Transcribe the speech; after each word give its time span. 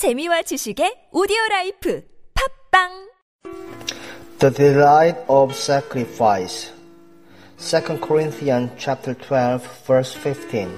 재미와 0.00 0.48
지식의 0.48 1.10
오디오 1.12 1.36
라이프 1.50 2.00
팝빵 2.72 3.12
The 4.38 4.48
delight 4.48 5.20
of 5.28 5.52
sacrifice. 5.52 6.72
2 7.60 8.00
Corinthians 8.00 8.72
chapter 8.78 9.12
12 9.12 9.60
verse 9.84 10.16
15. 10.16 10.72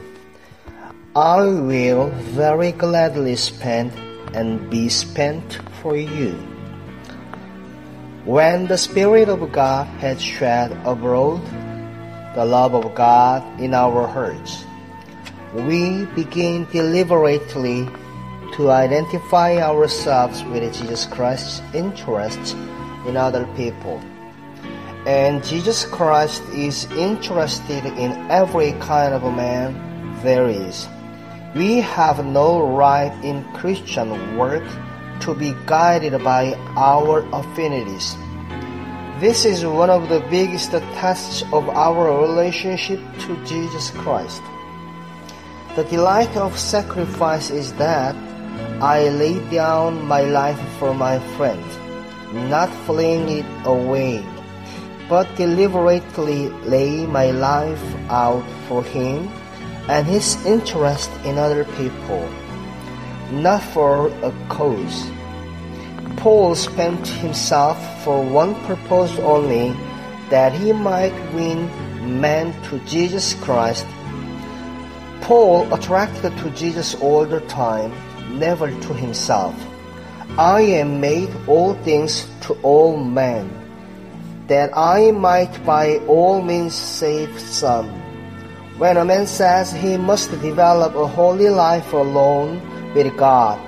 I 1.15 1.39
will 1.47 2.11
very 2.35 2.73
gladly 2.73 3.39
spend 3.39 3.95
and 4.35 4.69
be 4.69 4.91
spent 4.91 5.63
for 5.79 5.95
you. 5.95 6.35
When 8.27 8.67
the 8.67 8.75
Spirit 8.75 9.31
of 9.31 9.39
God 9.55 9.87
had 10.03 10.19
shed 10.19 10.75
abroad 10.83 11.39
the 12.35 12.43
love 12.43 12.75
of 12.75 12.93
God 12.99 13.47
in 13.63 13.71
our 13.73 14.11
hearts, 14.11 14.67
we 15.55 16.11
begin 16.19 16.67
deliberately 16.75 17.87
to 18.53 18.71
identify 18.71 19.59
ourselves 19.59 20.45
with 20.45 20.63
Jesus 20.75 21.07
Christ's 21.07 21.63
interest 21.75 22.55
in 23.07 23.17
other 23.17 23.47
people. 23.57 24.01
And 25.07 25.43
Jesus 25.43 25.85
Christ 25.85 26.43
is 26.55 26.85
interested 26.93 27.85
in 27.87 28.13
every 28.31 28.73
kind 28.73 29.15
of 29.15 29.23
man 29.35 29.75
there 30.23 30.49
is. 30.49 30.87
We 31.55 31.81
have 31.81 32.25
no 32.25 32.61
right 32.77 33.13
in 33.25 33.43
Christian 33.53 34.39
work 34.39 34.65
to 35.21 35.35
be 35.35 35.55
guided 35.67 36.23
by 36.23 36.55
our 36.77 37.27
affinities. 37.33 38.17
This 39.19 39.45
is 39.45 39.65
one 39.65 39.91
of 39.91 40.09
the 40.09 40.21
biggest 40.31 40.71
tests 40.71 41.43
of 41.53 41.69
our 41.69 42.21
relationship 42.23 43.01
to 43.21 43.45
Jesus 43.45 43.91
Christ. 43.91 44.43
The 45.75 45.85
delight 45.85 46.37
of 46.37 46.59
sacrifice 46.59 47.51
is 47.51 47.73
that 47.75 48.15
I 48.83 49.11
lay 49.11 49.39
down 49.49 50.05
my 50.09 50.23
life 50.23 50.59
for 50.81 50.93
my 50.93 51.21
friend, 51.39 51.63
not 52.51 52.69
fling 52.83 53.29
it 53.29 53.47
away, 53.65 54.27
but 55.09 55.31
deliberately 55.37 56.49
lay 56.67 57.07
my 57.07 57.31
life 57.31 57.79
out 58.11 58.43
for 58.67 58.83
him 58.83 59.31
and 59.87 60.05
his 60.05 60.35
interest 60.45 61.13
in 61.25 61.39
other 61.39 61.63
people, 61.79 62.29
not 63.31 63.63
for 63.63 64.09
a 64.27 64.35
cause. 64.49 65.07
Paul 66.17 66.57
spent 66.57 67.07
himself 67.07 67.79
for 68.03 68.21
one 68.21 68.57
purpose 68.67 69.17
only, 69.21 69.77
that 70.29 70.53
he 70.53 70.73
might 70.73 71.15
win 71.33 71.71
men 72.19 72.51
to 72.65 72.81
Jesus 72.81 73.35
Christ. 73.35 73.87
Paul 75.21 75.73
attracted 75.73 76.37
to 76.39 76.51
Jesus 76.51 76.97
all 76.97 77.25
the 77.25 77.43
time, 77.43 77.93
never 78.33 78.71
to 78.71 78.95
himself. 78.95 79.55
I 80.39 80.63
am 80.81 81.01
made 81.01 81.31
all 81.47 81.75
things 81.85 82.27
to 82.43 82.55
all 82.63 82.97
men, 82.97 83.53
that 84.47 84.71
I 84.77 85.11
might 85.11 85.65
by 85.67 85.99
all 86.09 86.41
means 86.41 86.75
save 86.75 87.39
some. 87.39 87.89
When 88.79 88.97
a 88.97 89.05
man 89.05 89.27
says 89.27 89.71
he 89.71 89.97
must 89.97 90.31
develop 90.41 90.95
a 90.95 91.07
holy 91.07 91.51
life 91.51 91.93
alone 91.93 92.61
with 92.95 93.15
God, 93.17 93.61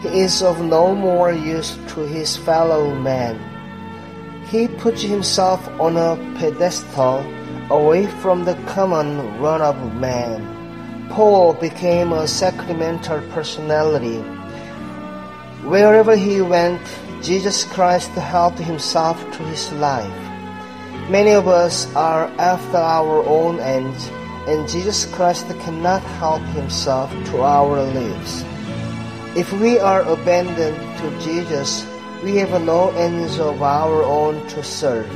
he 0.00 0.20
is 0.20 0.42
of 0.42 0.60
no 0.60 0.94
more 0.94 1.32
use 1.32 1.76
to 1.94 2.06
his 2.06 2.36
fellow 2.36 2.94
man. 2.94 3.38
He 4.46 4.68
puts 4.68 5.02
himself 5.02 5.66
on 5.80 5.96
a 5.96 6.16
pedestal 6.38 7.26
away 7.70 8.06
from 8.20 8.44
the 8.44 8.54
common 8.66 9.40
run 9.40 9.62
of 9.62 9.76
man. 9.96 10.61
Paul 11.12 11.52
became 11.52 12.10
a 12.10 12.26
sacramental 12.26 13.20
personality. 13.36 14.24
Wherever 15.60 16.16
he 16.16 16.40
went, 16.40 16.80
Jesus 17.20 17.64
Christ 17.64 18.08
helped 18.12 18.58
himself 18.58 19.20
to 19.36 19.42
his 19.44 19.70
life. 19.72 20.08
Many 21.10 21.32
of 21.32 21.48
us 21.48 21.84
are 21.94 22.32
after 22.40 22.78
our 22.78 23.22
own 23.28 23.60
ends, 23.60 24.08
and 24.48 24.66
Jesus 24.66 25.04
Christ 25.04 25.44
cannot 25.60 26.00
help 26.16 26.40
himself 26.56 27.12
to 27.28 27.42
our 27.42 27.84
lives. 27.92 28.42
If 29.36 29.52
we 29.60 29.78
are 29.78 30.00
abandoned 30.08 30.80
to 30.96 31.06
Jesus, 31.20 31.84
we 32.24 32.36
have 32.36 32.56
no 32.64 32.88
ends 32.96 33.38
of 33.38 33.60
our 33.60 34.02
own 34.02 34.40
to 34.56 34.64
serve. 34.64 35.12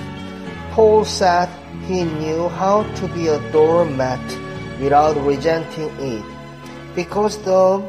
Paul 0.72 1.06
said 1.06 1.48
he 1.88 2.04
knew 2.04 2.50
how 2.50 2.82
to 3.00 3.08
be 3.08 3.28
a 3.28 3.40
doormat 3.50 4.20
without 4.80 5.16
resenting 5.24 5.90
it, 5.98 6.24
because 6.94 7.38
the 7.42 7.82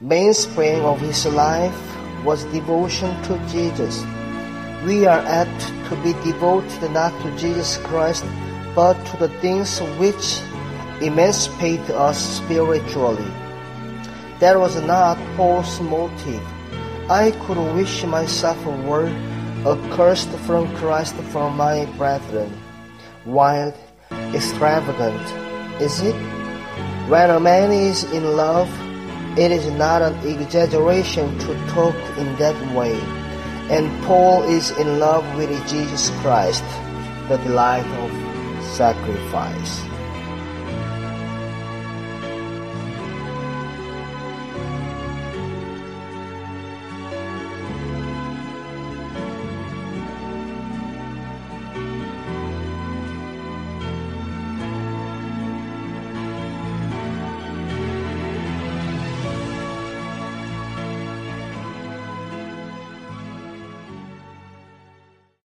mainspring 0.00 0.80
of 0.82 1.00
his 1.00 1.26
life 1.26 1.76
was 2.24 2.44
devotion 2.44 3.10
to 3.24 3.38
Jesus. 3.48 4.04
We 4.84 5.06
are 5.06 5.20
apt 5.20 5.60
to 5.88 5.96
be 6.02 6.12
devoted 6.24 6.90
not 6.92 7.12
to 7.22 7.36
Jesus 7.36 7.78
Christ, 7.78 8.24
but 8.74 8.94
to 9.06 9.16
the 9.16 9.28
things 9.40 9.80
which 9.98 10.40
emancipate 11.00 11.88
us 11.90 12.18
spiritually. 12.38 13.30
That 14.38 14.58
was 14.58 14.80
not 14.82 15.18
Paul's 15.36 15.80
motive. 15.80 16.42
I 17.10 17.32
could 17.42 17.58
wish 17.74 18.04
myself 18.04 18.62
were 18.84 19.08
accursed 19.66 20.30
from 20.46 20.72
Christ 20.76 21.14
for 21.32 21.50
my 21.50 21.86
brethren. 21.96 22.52
Wild, 23.26 23.74
extravagant, 24.32 25.47
is 25.80 26.00
it? 26.00 26.14
When 27.08 27.30
a 27.30 27.40
man 27.40 27.72
is 27.72 28.04
in 28.12 28.36
love, 28.36 28.68
it 29.38 29.50
is 29.52 29.66
not 29.72 30.02
an 30.02 30.14
exaggeration 30.26 31.38
to 31.38 31.54
talk 31.68 31.94
in 32.18 32.34
that 32.36 32.56
way. 32.74 32.98
And 33.70 33.88
Paul 34.04 34.42
is 34.44 34.70
in 34.78 34.98
love 34.98 35.24
with 35.36 35.50
Jesus 35.68 36.10
Christ, 36.20 36.64
the 37.28 37.36
delight 37.38 37.86
of 38.02 38.10
sacrifice. 38.64 39.82